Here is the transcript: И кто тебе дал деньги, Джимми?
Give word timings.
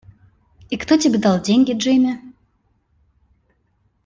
И 0.71 0.77
кто 0.77 0.97
тебе 0.97 1.19
дал 1.19 1.39
деньги, 1.39 1.73
Джимми? 1.73 2.19